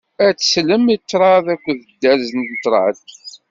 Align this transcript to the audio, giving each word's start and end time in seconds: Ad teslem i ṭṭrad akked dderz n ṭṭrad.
Ad 0.25 0.35
teslem 0.37 0.85
i 0.95 0.97
ṭṭrad 1.01 1.45
akked 1.53 1.79
dderz 1.91 2.29
n 2.33 2.41
ṭṭrad. 2.53 2.97